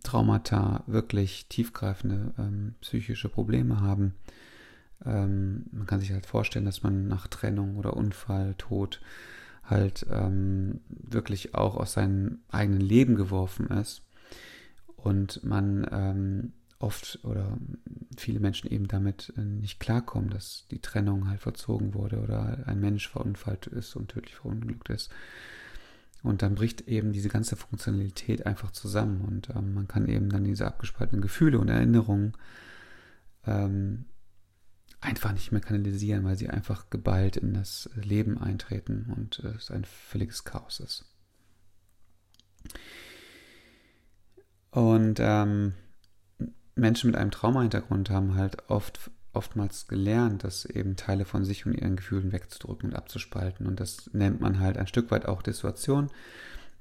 [0.02, 4.14] Traumata wirklich tiefgreifende ähm, psychische Probleme haben.
[5.04, 9.00] Ähm, man kann sich halt vorstellen, dass man nach Trennung oder Unfall, Tod
[9.64, 14.02] halt ähm, wirklich auch aus seinem eigenen Leben geworfen ist
[14.96, 17.58] und man oft oder
[18.16, 22.80] viele Menschen eben damit äh, nicht klarkommen, dass die Trennung halt verzogen wurde oder ein
[22.80, 25.10] Mensch verunfallt ist und tödlich verunglückt ist.
[26.22, 30.44] Und dann bricht eben diese ganze Funktionalität einfach zusammen und ähm, man kann eben dann
[30.44, 32.32] diese abgespaltenen Gefühle und Erinnerungen
[33.46, 34.04] ähm,
[35.00, 39.70] einfach nicht mehr kanalisieren, weil sie einfach geballt in das Leben eintreten und äh, es
[39.70, 41.04] ein völliges Chaos ist.
[44.70, 45.74] Und ähm,
[46.74, 51.74] Menschen mit einem Traumahintergrund haben halt oft oftmals gelernt, dass eben Teile von sich und
[51.74, 53.66] ihren Gefühlen wegzudrücken und abzuspalten.
[53.66, 56.10] Und das nennt man halt ein Stück weit auch Dissuation.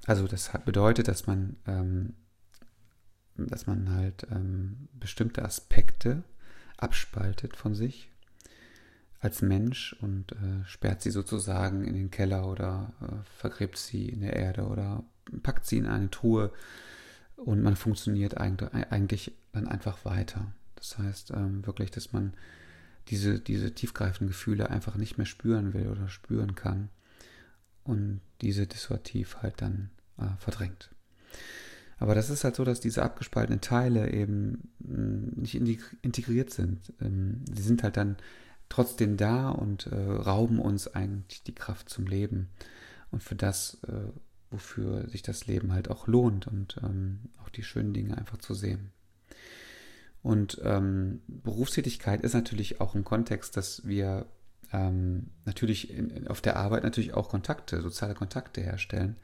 [0.06, 2.14] Also das bedeutet, dass man, ähm,
[3.36, 6.24] dass man halt ähm, bestimmte Aspekte
[6.78, 8.10] abspaltet von sich
[9.20, 14.20] als Mensch und äh, sperrt sie sozusagen in den Keller oder äh, vergräbt sie in
[14.20, 15.04] der Erde oder
[15.42, 16.52] packt sie in eine Truhe
[17.36, 20.52] und man funktioniert eigentlich dann einfach weiter.
[20.76, 22.32] Das heißt ähm, wirklich, dass man
[23.08, 26.88] diese, diese tiefgreifenden Gefühle einfach nicht mehr spüren will oder spüren kann
[27.84, 30.90] und diese dissuativ halt dann äh, verdrängt.
[31.98, 35.54] Aber das ist halt so, dass diese abgespaltenen Teile eben mm, nicht
[36.02, 36.92] integriert sind.
[37.00, 38.16] Ähm, sie sind halt dann
[38.68, 42.48] trotzdem da und äh, rauben uns eigentlich die Kraft zum Leben
[43.10, 44.12] und für das, äh,
[44.50, 48.54] wofür sich das Leben halt auch lohnt und ähm, auch die schönen Dinge einfach zu
[48.54, 48.92] sehen.
[50.22, 54.26] Und ähm, Berufstätigkeit ist natürlich auch ein Kontext, dass wir
[54.72, 59.16] ähm, natürlich in, auf der Arbeit natürlich auch Kontakte, soziale Kontakte herstellen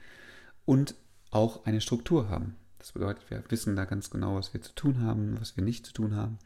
[0.65, 0.95] und
[1.31, 2.57] auch eine Struktur haben.
[2.85, 5.87] Das bedeutet, wir wissen da ganz genau, was wir zu tun haben, was wir nicht
[5.87, 6.39] zu tun haben.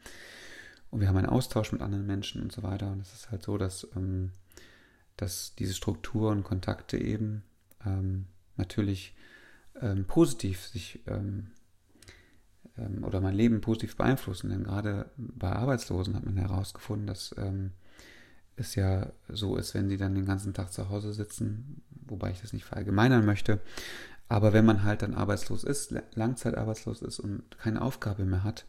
[0.89, 2.89] Und wir haben einen Austausch mit anderen Menschen und so weiter.
[2.89, 4.31] Und es ist halt so, dass, ähm,
[5.17, 7.43] dass diese Struktur und Kontakte eben
[7.85, 9.17] ähm, natürlich
[9.81, 11.47] ähm, positiv sich ähm,
[12.77, 14.49] ähm, oder mein Leben positiv beeinflussen.
[14.49, 17.71] Denn gerade bei Arbeitslosen hat man herausgefunden, dass ähm,
[18.55, 22.39] es ja so ist, wenn sie dann den ganzen Tag zu Hause sitzen, wobei ich
[22.39, 23.59] das nicht verallgemeinern möchte.
[24.29, 28.65] Aber wenn man halt dann arbeitslos ist, langzeitarbeitslos ist und keine Aufgabe mehr hat,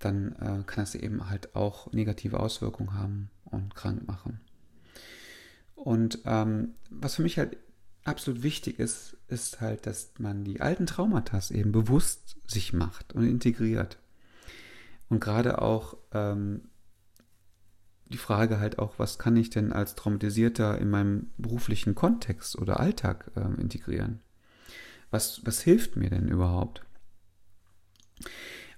[0.00, 4.40] dann äh, kann das eben halt auch negative Auswirkungen haben und krank machen.
[5.76, 7.56] Und ähm, was für mich halt
[8.02, 13.24] absolut wichtig ist, ist halt, dass man die alten Traumata eben bewusst sich macht und
[13.24, 13.98] integriert.
[15.08, 16.62] Und gerade auch ähm,
[18.06, 22.80] die Frage halt auch, was kann ich denn als Traumatisierter in meinem beruflichen Kontext oder
[22.80, 24.20] Alltag äh, integrieren?
[25.14, 26.84] Was, was hilft mir denn überhaupt?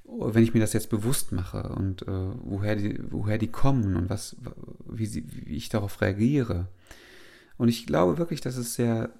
[0.04, 4.10] Wenn ich mir das jetzt bewusst mache und äh, woher, die, woher die kommen und
[4.10, 4.36] was,
[4.84, 6.68] wie, sie, wie ich darauf reagiere.
[7.56, 9.14] Und ich glaube wirklich, dass es sehr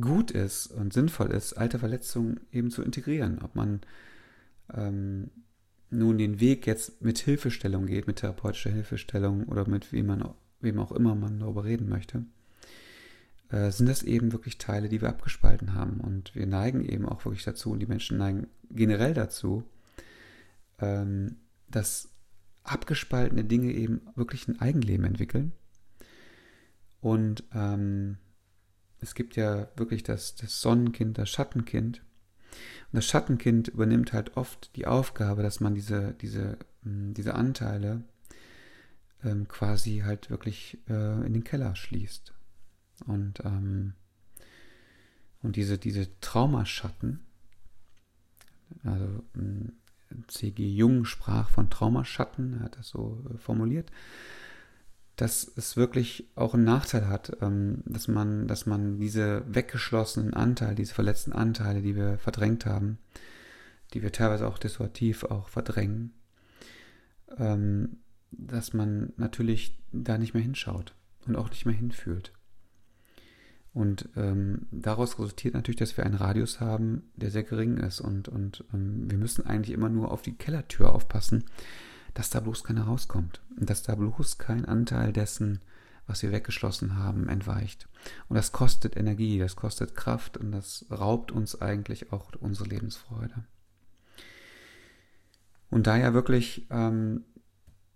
[0.00, 3.40] gut ist und sinnvoll ist, alte Verletzungen eben zu integrieren.
[3.42, 3.80] Ob man
[4.72, 5.32] ähm,
[5.90, 10.78] nun den Weg jetzt mit Hilfestellung geht, mit therapeutischer Hilfestellung oder mit wem, man, wem
[10.78, 12.24] auch immer man darüber reden möchte,
[13.50, 16.00] äh, sind das eben wirklich Teile, die wir abgespalten haben.
[16.00, 19.64] Und wir neigen eben auch wirklich dazu, und die Menschen neigen generell dazu,
[20.78, 21.36] ähm,
[21.68, 22.10] dass
[22.62, 25.52] abgespaltene Dinge eben wirklich ein Eigenleben entwickeln.
[27.00, 28.18] Und ähm,
[29.00, 32.02] es gibt ja wirklich das, das Sonnenkind, das Schattenkind.
[32.92, 38.04] Und das Schattenkind übernimmt halt oft die Aufgabe, dass man diese, diese, hm, diese Anteile
[39.24, 42.34] ähm, quasi halt wirklich äh, in den Keller schließt.
[43.06, 43.94] Und, ähm,
[45.42, 47.20] und diese, diese Traumaschatten,
[48.84, 49.72] also hm,
[50.26, 50.68] C.G.
[50.68, 53.90] Jung sprach von Traumaschatten, er hat das so äh, formuliert,
[55.16, 60.74] dass es wirklich auch einen Nachteil hat, ähm, dass man, dass man diese weggeschlossenen Anteile,
[60.74, 62.98] diese verletzten Anteile, die wir verdrängt haben,
[63.92, 66.14] die wir teilweise auch dissuativ auch verdrängen,
[67.36, 67.98] ähm,
[68.30, 70.94] dass man natürlich da nicht mehr hinschaut
[71.26, 72.32] und auch nicht mehr hinfühlt.
[73.72, 78.00] Und ähm, daraus resultiert natürlich, dass wir einen Radius haben, der sehr gering ist.
[78.00, 81.44] Und, und ähm, wir müssen eigentlich immer nur auf die Kellertür aufpassen,
[82.14, 83.40] dass da bloß keiner rauskommt.
[83.58, 85.60] Und dass da bloß kein Anteil dessen,
[86.06, 87.88] was wir weggeschlossen haben, entweicht.
[88.28, 93.44] Und das kostet Energie, das kostet Kraft und das raubt uns eigentlich auch unsere Lebensfreude.
[95.70, 97.24] Und da ja wirklich ähm,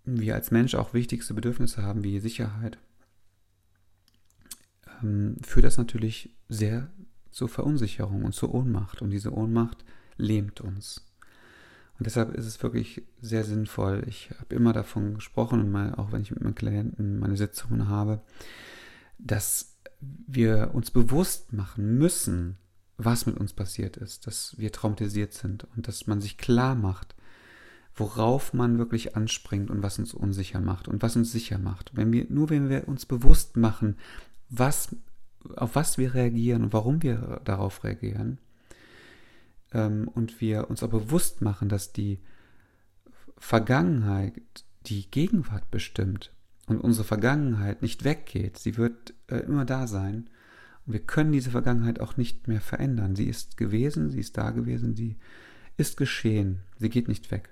[0.04, 2.78] wir als Mensch auch wichtigste Bedürfnisse haben wie Sicherheit,
[5.04, 6.88] ähm, führt das natürlich sehr
[7.30, 9.02] zur Verunsicherung und zur Ohnmacht.
[9.02, 9.84] Und diese Ohnmacht
[10.16, 11.04] lähmt uns.
[11.98, 14.04] Und deshalb ist es wirklich sehr sinnvoll.
[14.08, 17.88] Ich habe immer davon gesprochen, und mal, auch wenn ich mit meinen Klienten meine Sitzungen
[17.88, 18.22] habe,
[19.18, 22.56] dass wir uns bewusst machen müssen,
[22.96, 27.14] was mit uns passiert ist, dass wir traumatisiert sind und dass man sich klar macht,
[27.94, 31.92] worauf man wirklich anspringt und was uns unsicher macht und was uns sicher macht.
[31.94, 33.96] Wenn wir, nur wenn wir uns bewusst machen,
[34.48, 34.94] was,
[35.56, 38.38] auf was wir reagieren und warum wir darauf reagieren,
[39.74, 42.20] ähm, und wir uns auch bewusst machen, dass die
[43.36, 44.40] Vergangenheit
[44.86, 46.32] die Gegenwart bestimmt
[46.66, 50.30] und unsere Vergangenheit nicht weggeht, sie wird äh, immer da sein.
[50.86, 53.16] Und wir können diese Vergangenheit auch nicht mehr verändern.
[53.16, 55.16] Sie ist gewesen, sie ist da gewesen, sie
[55.76, 57.50] ist geschehen, sie geht nicht weg.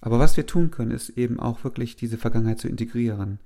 [0.00, 3.38] Aber was wir tun können, ist eben auch wirklich diese Vergangenheit zu integrieren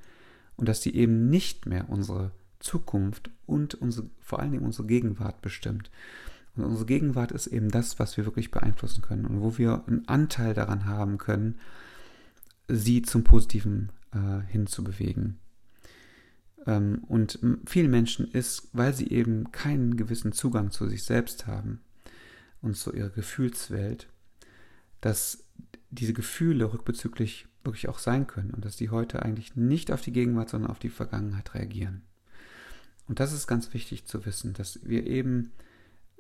[0.57, 5.43] und dass sie eben nicht mehr unsere Zukunft und unsere, vor allen Dingen unsere Gegenwart
[5.43, 5.91] bestimmt.
[6.57, 10.09] Und unsere Gegenwart ist eben das, was wir wirklich beeinflussen können und wo wir einen
[10.09, 11.59] Anteil daran haben können,
[12.69, 15.39] sie zum Positiven äh, hinzubewegen.
[16.67, 21.81] Ähm, und vielen Menschen ist, weil sie eben keinen gewissen Zugang zu sich selbst haben
[22.63, 24.09] und zu ihrer Gefühlswelt,
[25.01, 25.45] dass
[25.91, 30.13] diese Gefühle rückbezüglich wirklich auch sein können und dass die heute eigentlich nicht auf die
[30.13, 32.03] Gegenwart, sondern auf die Vergangenheit reagieren.
[33.09, 35.53] Und das ist ganz wichtig zu wissen, dass wir eben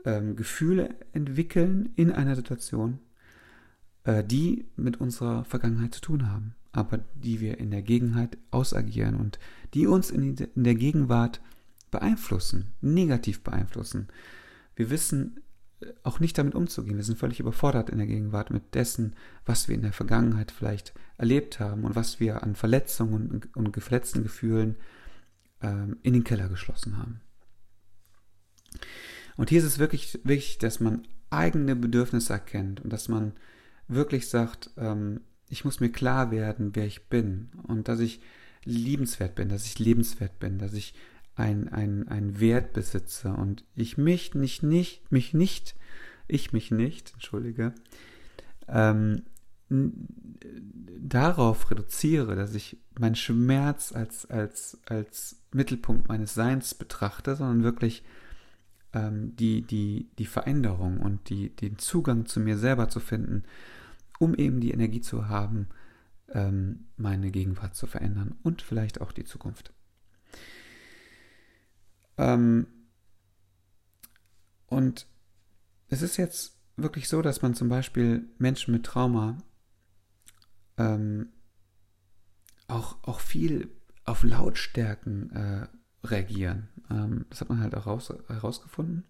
[0.04, 3.00] ähm, Gefühle entwickeln in einer Situation,
[4.04, 9.16] äh, die mit unserer Vergangenheit zu tun haben, aber die wir in der Gegenwart ausagieren
[9.16, 9.38] und
[9.74, 11.40] die uns in, in der Gegenwart
[11.90, 14.08] beeinflussen, negativ beeinflussen.
[14.76, 15.40] Wir wissen
[15.80, 16.96] äh, auch nicht damit umzugehen.
[16.96, 20.94] Wir sind völlig überfordert in der Gegenwart mit dessen, was wir in der Vergangenheit vielleicht
[21.18, 24.76] erlebt haben und was wir an Verletzungen und, und verletzten Gefühlen
[25.62, 27.20] ähm, in den Keller geschlossen haben.
[29.36, 33.32] Und hier ist es wirklich wichtig, dass man eigene Bedürfnisse erkennt und dass man
[33.88, 38.20] wirklich sagt, ähm, ich muss mir klar werden, wer ich bin und dass ich
[38.64, 40.94] liebenswert bin, dass ich lebenswert bin, dass ich
[41.36, 45.76] ein, ein, ein Wert besitze und ich mich nicht, nicht, mich nicht,
[46.26, 47.74] ich mich nicht, entschuldige,
[48.68, 49.22] ähm,
[49.68, 58.04] darauf reduziere, dass ich meinen Schmerz als, als, als Mittelpunkt meines Seins betrachte, sondern wirklich
[58.92, 63.44] ähm, die, die, die Veränderung und die, den Zugang zu mir selber zu finden,
[64.18, 65.68] um eben die Energie zu haben,
[66.28, 69.72] ähm, meine Gegenwart zu verändern und vielleicht auch die Zukunft.
[72.18, 72.66] Ähm,
[74.66, 75.06] und
[75.88, 79.38] es ist jetzt wirklich so, dass man zum Beispiel Menschen mit Trauma
[80.78, 81.28] ähm,
[82.68, 83.70] auch, auch viel
[84.04, 85.66] auf Lautstärken äh,
[86.06, 86.68] reagieren.
[86.90, 89.04] Ähm, das hat man halt auch raus, herausgefunden,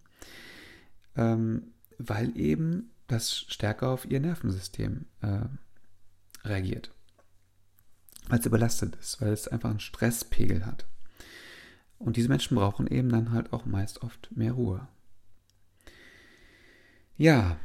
[1.17, 5.45] ähm, weil eben das stärker auf ihr Nervensystem äh,
[6.45, 6.93] reagiert.
[8.29, 10.87] Weil es überlastet ist, weil es einfach einen Stresspegel hat.
[11.99, 14.87] Und diese Menschen brauchen eben dann halt auch meist oft mehr Ruhe.
[17.17, 17.59] Ja,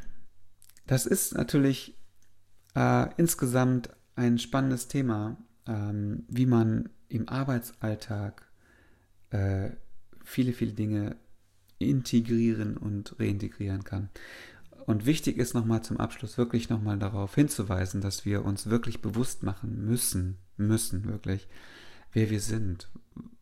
[0.87, 1.97] das ist natürlich
[2.75, 8.47] äh, insgesamt ein spannendes Thema, ähm, wie man im Arbeitsalltag
[9.31, 9.71] äh,
[10.23, 11.15] viele, viele Dinge
[11.79, 14.09] integrieren und reintegrieren kann.
[14.85, 19.43] Und wichtig ist nochmal zum Abschluss wirklich nochmal darauf hinzuweisen, dass wir uns wirklich bewusst
[19.43, 21.47] machen müssen, müssen wirklich,
[22.11, 22.89] wer wir sind,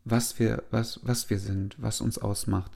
[0.04, 2.72] was wir, was, was wir sind, was uns ausmacht,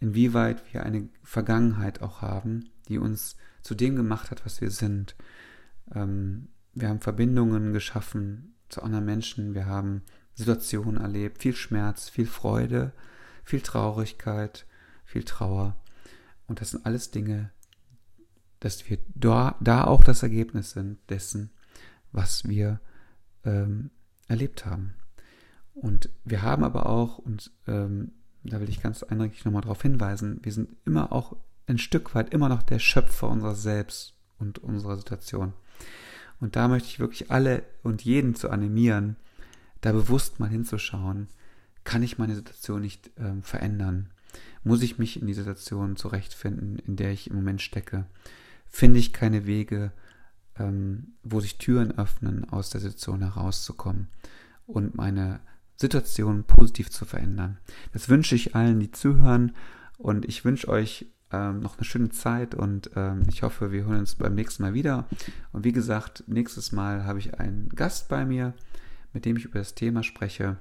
[0.00, 5.16] inwieweit wir eine Vergangenheit auch haben, die uns zu dem gemacht hat, was wir sind.
[5.94, 10.02] Ähm, wir haben Verbindungen geschaffen zu anderen Menschen, wir haben
[10.34, 12.92] Situationen erlebt, viel Schmerz, viel Freude,
[13.44, 14.66] viel Traurigkeit,
[15.04, 15.76] viel Trauer.
[16.46, 17.50] Und das sind alles Dinge,
[18.60, 21.50] dass wir da, da auch das Ergebnis sind dessen,
[22.12, 22.80] was wir
[23.44, 23.90] ähm,
[24.28, 24.94] erlebt haben.
[25.74, 28.12] Und wir haben aber auch, und ähm,
[28.42, 32.32] da will ich ganz eindringlich nochmal darauf hinweisen, wir sind immer auch ein Stück weit
[32.32, 35.52] immer noch der Schöpfer unserer selbst und unserer Situation.
[36.40, 39.16] Und da möchte ich wirklich alle und jeden zu animieren,
[39.80, 41.28] da bewusst mal hinzuschauen,
[41.84, 44.10] kann ich meine Situation nicht ähm, verändern?
[44.64, 48.06] Muss ich mich in die Situation zurechtfinden, in der ich im Moment stecke?
[48.66, 49.92] Finde ich keine Wege,
[50.58, 54.08] ähm, wo sich Türen öffnen, aus der Situation herauszukommen
[54.66, 55.40] und meine
[55.76, 57.58] Situation positiv zu verändern?
[57.92, 59.54] Das wünsche ich allen, die zuhören
[59.96, 64.00] und ich wünsche euch ähm, noch eine schöne Zeit und ähm, ich hoffe, wir hören
[64.00, 65.08] uns beim nächsten Mal wieder.
[65.52, 68.54] Und wie gesagt, nächstes Mal habe ich einen Gast bei mir,
[69.12, 70.58] mit dem ich über das Thema spreche,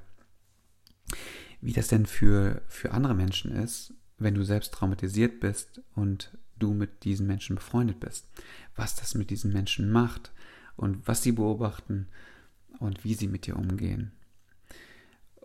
[1.61, 6.73] wie das denn für, für andere Menschen ist, wenn du selbst traumatisiert bist und du
[6.73, 8.27] mit diesen Menschen befreundet bist.
[8.75, 10.31] Was das mit diesen Menschen macht
[10.77, 12.07] und was sie beobachten
[12.79, 14.11] und wie sie mit dir umgehen.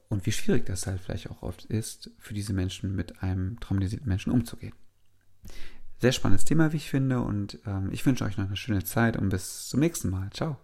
[0.08, 4.08] Und wie schwierig das halt vielleicht auch oft ist, für diese Menschen mit einem traumatisierten
[4.08, 4.74] Menschen umzugehen.
[6.00, 9.16] Sehr spannendes Thema, wie ich finde, und ähm, ich wünsche euch noch eine schöne Zeit
[9.16, 10.30] und bis zum nächsten Mal.
[10.32, 10.56] Ciao.